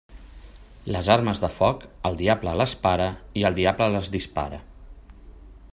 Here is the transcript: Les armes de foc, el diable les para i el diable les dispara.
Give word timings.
Les 0.95 1.09
armes 1.15 1.41
de 1.43 1.49
foc, 1.57 1.85
el 2.11 2.17
diable 2.23 2.55
les 2.63 2.75
para 2.87 3.09
i 3.41 3.45
el 3.51 3.59
diable 3.61 3.91
les 3.97 4.09
dispara. 4.17 4.61